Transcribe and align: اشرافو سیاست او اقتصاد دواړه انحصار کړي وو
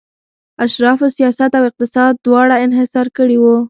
اشرافو 0.65 1.07
سیاست 1.17 1.51
او 1.57 1.63
اقتصاد 1.69 2.13
دواړه 2.25 2.55
انحصار 2.65 3.07
کړي 3.17 3.37
وو 3.39 3.55